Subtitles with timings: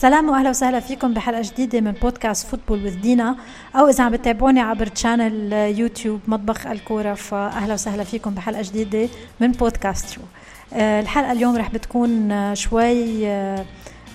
[0.00, 3.36] سلام واهلا وسهلا فيكم بحلقة جديدة من بودكاست football with دينا.
[3.76, 9.08] أو إذا عم بتابعوني عبر channel يوتيوب مطبخ الكورة فأهلا وسهلا فيكم بحلقة جديدة
[9.40, 10.20] من بودكاست show.
[10.72, 13.28] آه، الحلقة اليوم رح بتكون شوي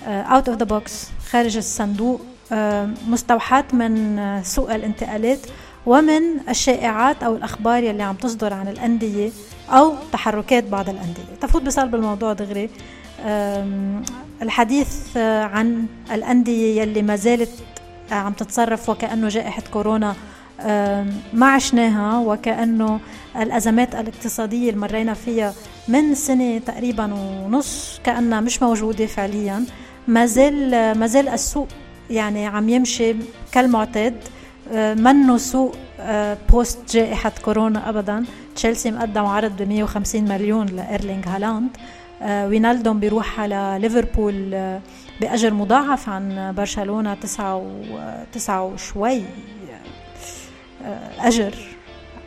[0.06, 2.20] out of the box خارج الصندوق.
[2.52, 5.38] آه، مستوحاة من سوق الانتقالات
[5.86, 9.30] ومن الشائعات أو الأخبار يلي عم تصدر عن الأندية
[9.70, 11.34] أو تحركات بعض الأندية.
[11.40, 12.70] نفوت بصلب الموضوع دغري.
[14.42, 17.50] الحديث عن الأندية يلي ما زالت
[18.10, 20.14] عم تتصرف وكأنه جائحة كورونا
[21.32, 23.00] ما عشناها وكأنه
[23.36, 25.54] الأزمات الاقتصادية اللي مرينا فيها
[25.88, 29.64] من سنة تقريبا ونص كأنها مش موجودة فعليا
[30.08, 31.68] ما زال ما زال السوق
[32.10, 33.14] يعني عم يمشي
[33.52, 34.14] كالمعتاد
[34.74, 35.76] منه سوق
[36.50, 38.24] post جائحة كورونا أبدا.
[38.56, 41.68] تشيلسي مقدم عرض ب 150 مليون لإيرلينغ هالاند.
[41.76, 44.80] آه، وينالدوم بيروح على ليفربول آه،
[45.20, 47.64] بأجر مضاعف عن برشلونة تسعة و
[48.32, 49.22] تسعة وشوي
[50.84, 51.54] آه، أجر.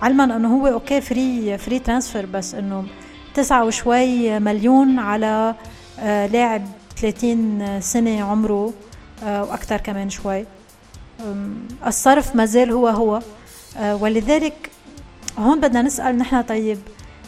[0.01, 2.85] علما إنه هو okay free free transfer بس إنه
[3.33, 5.55] تسعة وشوي مليون على
[6.03, 6.65] لاعب
[6.97, 8.73] 30 سنة عمره
[9.23, 10.45] وأكثر كمان شوي.
[11.87, 13.21] الصرف ما زال هو هو.
[13.81, 14.69] ولذلك
[15.37, 16.77] هون بدنا نسأل نحن طيب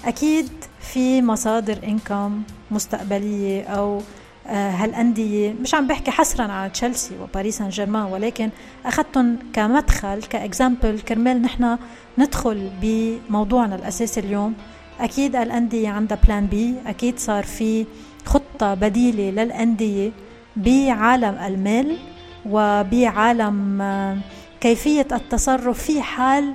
[0.05, 0.49] أكيد
[0.93, 4.01] في مصادر income مستقبلية أو
[4.47, 8.49] آه، هالانديه مش عم بحكي حصرا على تشيلسي وباريس سان جيرمان ولكن
[8.85, 11.77] أخذتهم كمدخل ك example كرمال نحن
[12.17, 14.53] ندخل بموضوعنا الأساسي اليوم.
[14.99, 17.85] أكيد الانديه عندها plan B أكيد صار في
[18.25, 20.11] خطة بديلة للانديه
[20.55, 21.97] بعالم المال
[22.45, 24.17] وبعالم آه،
[24.61, 26.53] كيفية التصرف في حال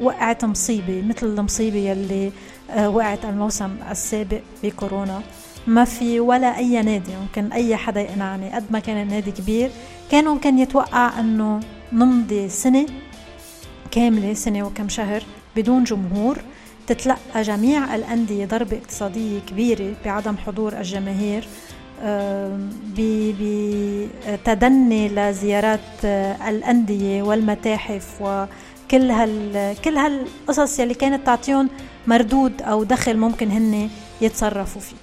[0.00, 2.32] وقعت مصيبة مثل المصيبة يلي
[2.78, 5.22] وقعت الموسم السابق بكورونا.
[5.66, 8.50] ما في ولا أي نادي ممكن أي حدا يقنعني.
[8.54, 9.70] قد ما كان النادي كبير
[10.10, 11.60] كان ممكن يتوقع إنه
[11.92, 12.86] نمضي سنة
[13.90, 15.22] كاملة سنة وكم شهر
[15.56, 16.38] بدون جمهور.
[16.86, 21.48] تتلقى جميع الأندية ضربة اقتصادية كبيرة بعدم حضور الجماهير
[24.24, 28.22] بتدني لزيارات آه، الأندية والمتاحف
[28.90, 31.68] وكل هال كل هالقصص يلي كانت تعطيهم
[32.06, 33.90] مردود أو دخل ممكن هن
[34.20, 34.96] يتصرفوا فيه.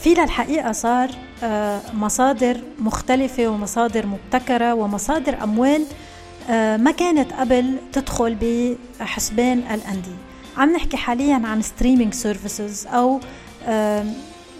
[0.00, 1.10] في للحقيقة صار
[1.42, 5.84] آه، مصادر مختلفة ومصادر مبتكرة ومصادر أموال
[6.50, 8.36] آه، ما كانت قبل تدخل
[9.00, 10.18] بحسبان الأندية
[10.56, 13.20] عم نحكي حاليا عن streaming services أو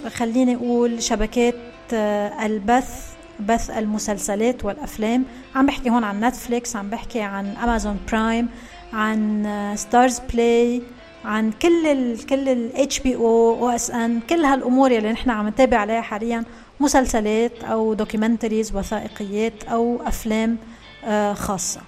[0.09, 1.55] خليني أقول شبكات
[1.93, 5.25] آه، البث بث المسلسلات والأفلام.
[5.55, 8.49] عم بحكي هون عن نتفليكس عم بحكي عن امازون برايم
[8.93, 9.45] عن
[9.77, 10.83] ستارز بلاي
[11.25, 16.00] عن كل ال كل ال HBO أو OSN كل هالأمور يلي نحن عم نتابع عليها
[16.00, 16.45] حاليا.
[16.81, 20.56] مسلسلات أو documentaries وثائقيات أو أفلام
[21.05, 21.81] آه، خاصة.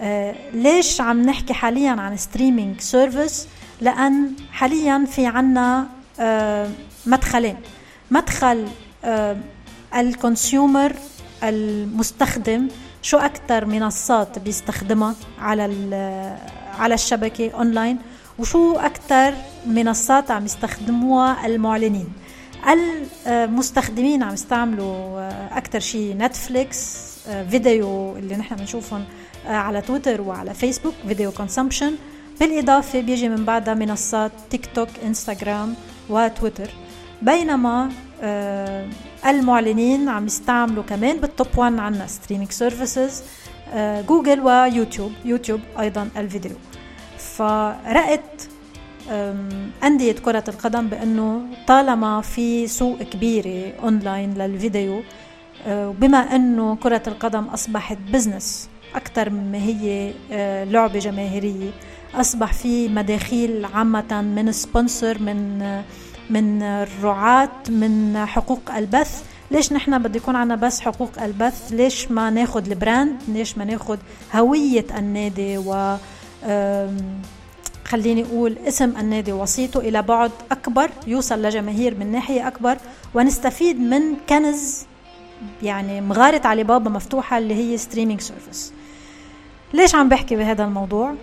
[0.00, 3.48] آه، ليش عم نحكي حاليا عن streaming service
[3.80, 5.86] لأن حاليا في عنا
[6.20, 6.70] آه،
[7.06, 7.56] مدخلين.
[8.10, 8.64] مدخل
[9.96, 10.92] ال consumer
[11.42, 12.68] المستخدم
[13.02, 15.62] شو أكثر منصات بيستخدمها على
[16.78, 17.98] على الشبكة أونلاين؟
[18.38, 19.34] وشو أكثر
[19.66, 22.12] منصات عم يستخدموها المعلنين؟
[23.26, 29.04] المستخدمين عم يستعملوا آه، أكثر شيء نتفليكس آه، فيديو اللي نحن بنشوفهم
[29.46, 31.94] آه، على تويتر وعلى فيسبوك video consumption
[32.40, 35.74] بالإضافة بيجي من بعدها منصات تيك توك انستغرام
[36.10, 36.70] وتويتر.
[37.22, 37.90] بينما
[39.26, 43.22] المعلنين عم يستعملوا كمان بال top 1 عنا streaming services
[44.08, 46.56] جوجل ويوتيوب يوتيوب أيضا الفيديو.
[47.18, 48.42] فرأت
[49.84, 55.02] أندية كرة القدم بأنه طالما في سوق كبيرة أونلاين للفيديو
[55.66, 61.70] أه، بما أنه كرة القدم أصبحت business أكثر مما هي أه، لعبة جماهيرية
[62.14, 65.62] أصبح في مداخيل عامة من sponsor من
[66.30, 69.22] من الرعاة من حقوق البث.
[69.50, 73.64] ليش نحن بده يكون عنا بس حقوق البث؟ ليش ما ناخد ال brand؟ ليش ما
[73.64, 73.98] ناخد
[74.34, 75.96] هوية النادي؟ و
[77.84, 82.76] خليني أقول اسم النادي وصيته إلى بعد أكبر يوصل لجماهير من ناحية أكبر.
[83.14, 84.86] ونستفيد من كنز
[85.62, 88.72] يعني مغارة علي بابا مفتوحة اللي هي streaming service
[89.74, 91.14] ليش عم بحكي بهذا الموضوع؟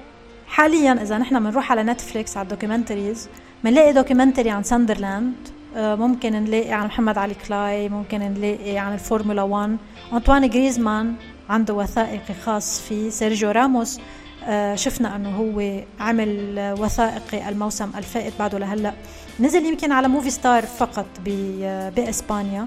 [0.48, 3.30] حاليا إذا نحن بنروح على نتفليكس على ال documentary ز
[3.64, 5.34] بنلاقي documentary عن ساندرلاند
[5.76, 9.78] آه، ممكن نلاقي عن محمد علي كلاي ممكن نلاقي عن الفورمولا 1
[10.14, 11.16] انطوان جريزمان
[11.50, 14.00] عنده وثائقي خاص فيه سيرجيو راموس.
[14.46, 18.94] آه، شفنا أنه هو عمل وثائقي الموسم الفائت بعده لهلأ.
[19.40, 21.06] نزل يمكن على موفي ستار فقط
[21.96, 22.66] بإسبانيا.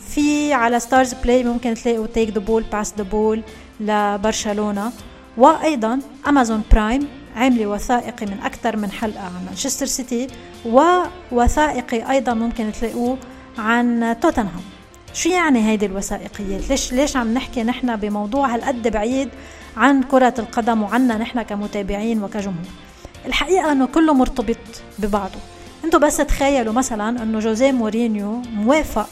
[0.00, 3.42] في على ستارز بلاي ممكن تلاقوا Take the Ball Pass the Ball
[3.80, 4.92] لبرشلونة.
[5.36, 10.26] وأيضا امازون برايم عاملة وثائقي من أكثر من حلقة عن مانشستر سيتي
[10.64, 13.18] ووثائقي أيضا ممكن تلاقوه
[13.58, 14.62] عن توتنهام.
[15.12, 19.28] شو يعني هيدي الوثائقيات ليش ليش عم نحكي نحن بموضوع هالقد بعيد
[19.76, 22.66] عن كرة القدم وعنا نحن كمتابعين وكجمهور؟
[23.26, 24.56] الحقيقة إنه كله مرتبط
[24.98, 25.38] ببعضه.
[25.84, 29.08] أنتم بس تخيلوا مثلا إنه جوزيه مورينيو موافق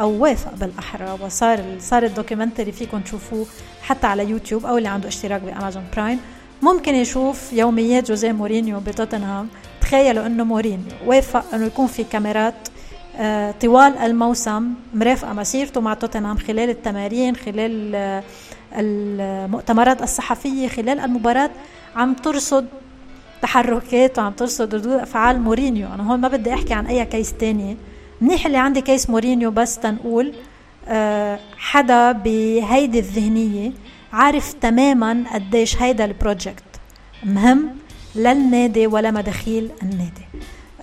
[0.00, 3.46] أو وافق بالأحرى وصار صار ال documentary فيكم تشوفوه
[3.82, 6.20] حتى على يوتيوب أو اللي عنده اشتراك بأمازون برايم.
[6.62, 9.48] ممكن يشوف يوميات جوزيه مورينيو بتوتنهام.
[9.80, 12.54] تخيلوا إنه مورينيو وافق إنه يكون في كاميرات
[13.16, 18.22] آه، طوال الموسم مرافقة مسيرته مع توتنهام خلال التمارين خلال آه،
[18.76, 21.50] المؤتمرات الصحفية خلال المباراة.
[21.96, 22.66] عم ترصد
[23.42, 25.88] تحركات وعم ترصد ردود أفعال مورينيو.
[25.94, 27.76] أنا هون ما بدي أحكي عن أي case تاني.
[28.20, 30.32] منيح اللي عندي case مورينيو بس تنقول
[30.88, 33.72] أه حدا بهيدي الذهنية.
[34.12, 36.64] عارف تماما قديش هيدا ال project
[37.24, 37.70] مهم
[38.14, 40.26] للنادي ولا مداخيل النادي.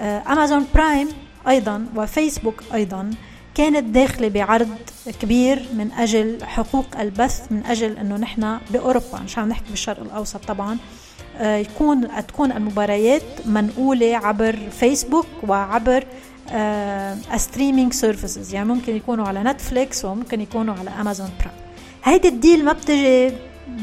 [0.02, 1.08] امازون برايم
[1.48, 3.12] أيضا وفيسبوك أيضا
[3.56, 4.70] كانت داخلة بعرض
[5.22, 10.46] كبير من أجل حقوق البث من أجل أنه نحن بأوروبا مش عم نحكي بالشرق الأوسط
[10.46, 10.78] طبعا
[11.38, 16.04] آه، يكون تكون المباريات منقولة عبر فيسبوك وعبر
[17.38, 21.67] streaming آه، services يعني ممكن يكونوا على نتفليكس وممكن يكونوا على امازون برايم
[22.08, 23.32] هيدي ال deal ما بتجي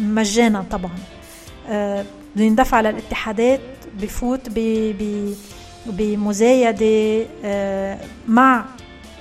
[0.01, 0.91] مجانا طبعا.
[1.69, 2.05] آه،
[2.37, 3.61] بده يندفع للاتحادات
[4.03, 4.41] بفوت
[5.87, 7.27] بمزايدة
[8.29, 8.65] مع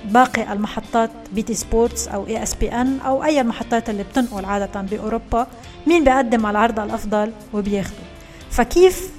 [0.04, 4.44] باقي المحطات بي تي سبورتس أو إي إس بي إن أو أي المحطات اللي بتنقل
[4.44, 5.46] عادة بأوروبا
[5.86, 8.04] مين بيقدم على العرض الأفضل وبياخده.
[8.50, 9.10] فكيف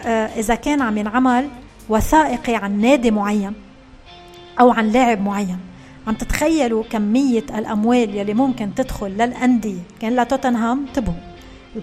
[0.00, 1.48] آه، إذا كان عم ينعمل
[1.88, 3.52] وثائقي عن نادي معين
[4.60, 5.58] أو عن لاعب معين؟
[6.10, 11.14] عم تتخيلوا كمية الأموال يلي ممكن تدخل للأندية؟ كان لتوتنهام انتبهوا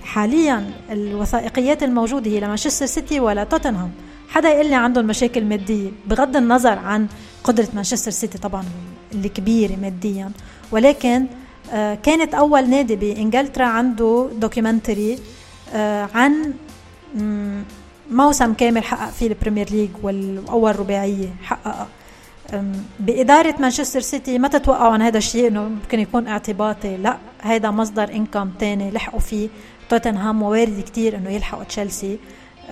[0.03, 3.91] حاليا الوثائقيات الموجودة هي لمانشستر سيتي ولا توتنهام.
[4.29, 5.89] حدا يقول لي عندهم مشاكل مادية.
[6.07, 7.07] بغض النظر عن
[7.44, 8.63] قدرة مانشستر سيتي طبعا
[9.13, 10.31] الكبيرة ماديا.
[10.71, 11.25] ولكن
[11.73, 15.19] آه، كانت أول نادي بإنجلترا عنده documentary
[15.73, 16.53] آه، عن
[18.12, 21.88] موسم كامل حقق فيه البريمير ليج والأول رباعية حققها
[22.99, 26.97] بإدارة مانشستر سيتي ما تتوقعوا عن هذا الشيء؟ إنه ممكن يكون اعتباطي.
[26.97, 29.49] لا هذا مصدر income تاني لحقوا فيه.
[29.89, 32.19] توتنهام و وارد كتير إنه يلحقوا تشيلسي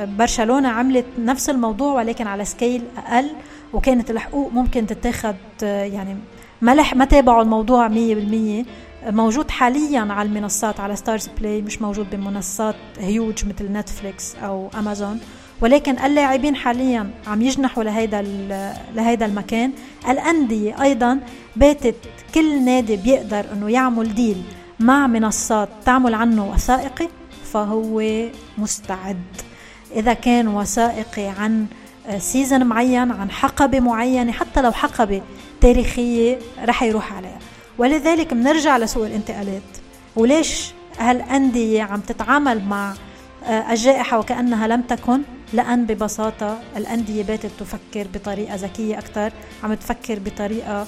[0.01, 3.30] برشلونة عملت نفس الموضوع ولكن على scale أقل
[3.74, 6.18] وكانت الحقوق ممكن تتاخد يعني
[6.62, 7.92] ما لح ما تابعوا الموضوع 100%
[9.06, 15.19] موجود حاليا على المنصات على ستارز بلاي مش موجود بمنصات هيوج مثل نتفليكس أو امازون
[15.62, 18.22] ولكن اللاعبين حاليا عم يجنحوا لهيدا
[18.96, 19.72] لهيدا المكان.
[20.10, 21.19] الأندية أيضا
[21.56, 21.96] باتت
[22.36, 24.44] كل نادي بيقدر إنه يعمل ديل
[24.80, 27.07] مع منصات تعمل عنه وثائقي
[27.44, 28.04] فهو
[28.57, 29.24] مستعد.
[29.96, 31.66] إذا كان وثائقي عن
[32.18, 35.22] سيزن معين عن حقبة معينة حتى لو حقبة
[35.62, 37.40] تاريخية رح يروح عليها.
[37.78, 39.62] ولذلك بنرجع لسوق الانتقالات.
[40.16, 42.94] وليش هالأندية عم تتعامل مع
[43.50, 45.22] الجائحة وكأنها لم تكن؟
[45.56, 49.31] لأن ببساطة الأندية باتت تفكر بطريقة ذكية أكثر
[49.63, 50.88] عم تفكر بطريقة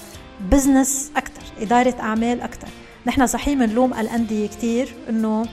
[0.51, 2.68] business أكثر إدارة أعمال أكثر
[3.06, 5.46] نحن صحيح بنلوم الأندية كثير إنه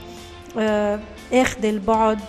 [0.57, 0.99] آه،
[1.33, 2.19] آخذ البعد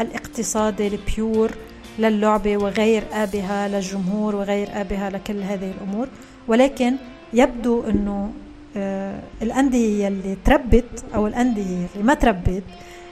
[0.00, 1.50] الاقتصادي ال pure
[1.98, 6.08] للعبة وغير آبها للجمهور وغير آبها لكل هذه الأمور.
[6.48, 6.96] ولكن
[7.32, 8.32] يبدو إنه
[8.76, 12.62] آه الأندية اللي تربت أو الأندية اللي ما تربت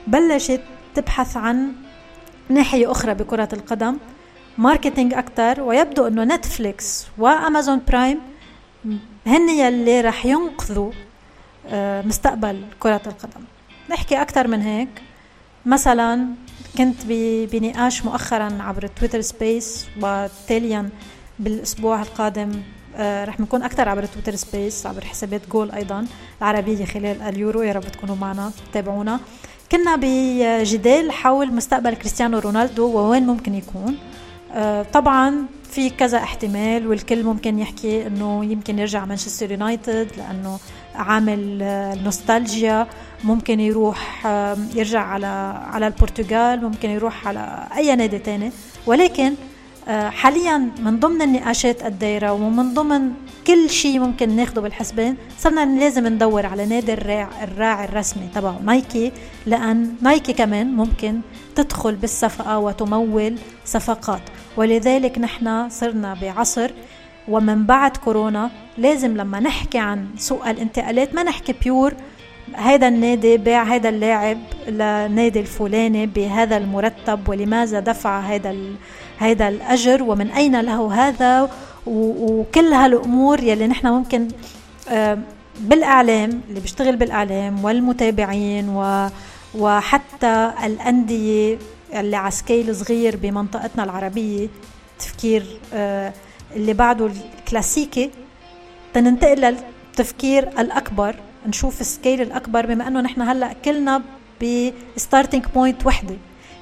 [0.06, 0.60] بلشت
[0.94, 1.72] تبحث عن
[2.48, 3.96] ناحية أخرى بكرة القدم
[4.58, 8.20] marketing أكثر ويبدو إنه نتفليكس وأمازون برايم
[9.26, 10.92] هن يلي رح ينقذوا
[11.68, 13.44] آه مستقبل كرة القدم.
[13.90, 14.88] نحكي أكثر من هيك.
[15.66, 16.26] مثلا
[16.78, 16.96] كنت
[17.52, 20.88] بنقاش مؤخرا عبر تويتر space وتاليا
[21.38, 22.52] بالأسبوع القادم
[22.96, 26.06] آه، رح نكون أكثر عبر تويتر space عبر حسابات جول أيضا
[26.38, 29.20] العربية خلال اليورو يا رب تكونوا معنا تابعونا.
[29.72, 33.96] كنا بجدال حول مستقبل كريستيانو رونالدو ووين ممكن يكون.
[34.52, 40.58] آه، طبعا في كذا احتمال والكل ممكن يحكي إنه يمكن يرجع مانشستر يونايتد لأنه
[40.94, 41.58] عامل
[42.04, 42.86] نوستالجيا
[43.24, 44.26] ممكن يروح
[44.74, 45.26] يرجع على
[45.72, 46.64] على البرتغال.
[46.64, 48.50] ممكن يروح على أي نادي تاني.
[48.86, 49.34] ولكن آه،
[49.88, 53.12] حاليا من ضمن النقاشات الدايرة ومن ضمن
[53.46, 59.12] كل شيء ممكن ناخده بالحسبان صرنا لازم ندور على نادي الراعي, الرسمي تبعه نايكي
[59.46, 61.20] لأن نايكي كمان ممكن
[61.54, 64.22] تدخل بالصفقة وتمول صفقات.
[64.56, 66.70] ولذلك نحن صرنا بعصر
[67.28, 71.94] ومن بعد كورونا لازم لما نحكي عن سوق الانتقالات ما نحكي بيور
[72.54, 74.38] هذا النادي باع هذا اللاعب
[74.68, 78.56] لنادي الفلاني بهذا المرتب ولماذا دفع هذا
[79.18, 81.50] هذا الأجر؟ ومن أين له هذا؟
[81.86, 84.28] وكل هالأمور يلي نحن ممكن
[84.88, 85.18] آه،
[85.60, 89.08] بالإعلام اللي بيشتغل بالإعلام والمتابعين و
[89.54, 91.58] وحتى الأندية
[91.94, 94.48] اللي على scale صغير بمنطقتنا العربية
[94.98, 96.12] تفكير آه،
[96.56, 98.10] اللي بعده الكلاسيكي
[98.94, 101.16] تننتقل للتفكير الأكبر.
[101.46, 104.02] نشوف ال scale الأكبر بما أنه نحن هلأ كلنا
[104.42, 106.16] ب starting point وحدة.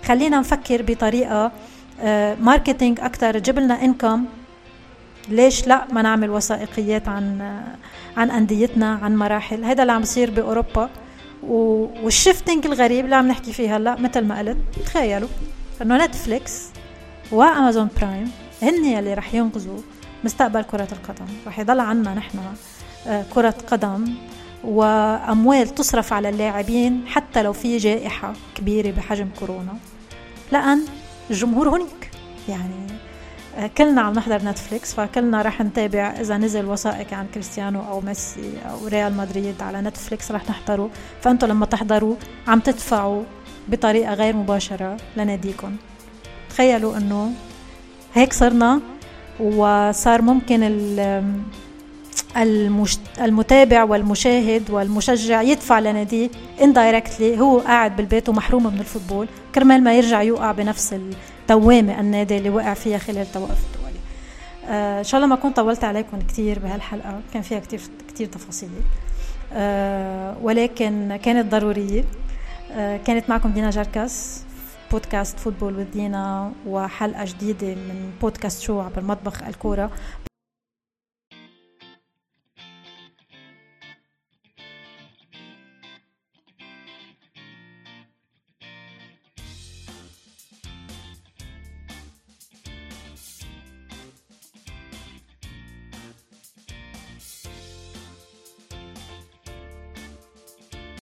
[0.04, 1.52] خلينا نفكر بطريقة
[2.40, 4.24] marketing أكثر تجيب لنا income
[5.28, 9.64] ليش لأ؟ ما نعمل وثائقيات عن آه، عن أنديتنا عن مراحل.
[9.64, 10.90] هذا اللي عم بصير بأوروبا.
[11.42, 15.28] وال shifting الغريب اللي عم نحكي فيه هلأ مثل ما قلت تخيلوا
[15.82, 16.62] إنه نتفليكس
[17.32, 18.30] وامازون برايم
[18.62, 19.78] هن يلي رح ينقذوا
[20.24, 21.26] مستقبل كرة القدم.
[21.46, 22.38] رح يضل عنا نحن
[23.06, 24.14] آه، كرة قدم.
[24.64, 29.74] وأموال تصرف على اللاعبين حتى لو في جائحة كبيرة بحجم كورونا.
[30.52, 30.84] لأن
[31.30, 32.10] الجمهور هناك
[32.48, 32.86] يعني
[33.56, 38.52] آه، كلنا عم نحضر نتفليكس فكلنا رح نتابع إذا نزل وثائقي عن كريستيانو أو ميسي
[38.70, 40.90] أو ريال مدريد على نتفليكس رح نحضره.
[41.20, 42.16] فانتم لما تحضروا
[42.48, 43.22] عم تدفعوا
[43.68, 45.76] بطريقة غير مباشرة لناديكم.
[46.50, 47.32] تخيلوا إنه
[48.14, 48.80] هيك صرنا
[49.40, 50.62] وصار ممكن
[53.20, 56.30] المتابع والمشاهد والمشجع يدفع لناديه
[56.62, 59.28] indirectly هو قاعد بالبيت ومحروم من ال football.
[59.54, 60.94] كرمال ما يرجع يوقع بنفس
[61.42, 63.98] الدوامة النادي اللي وقع فيها خلال التوقف الدولي.
[64.68, 67.20] آه إن شاء الله ما كنت طولت عليكم كثير بهالحلقة.
[67.32, 67.80] كان فيها كثير
[68.14, 68.68] كثير تفاصيل.
[69.52, 72.04] آه ولكن كانت ضرورية.
[72.72, 74.42] آه كانت معكم دينا جركس
[74.90, 79.90] بودكاست فوتبول ودينا وحلقة جديدة من بودكاست show عبر مطبخ الكورة.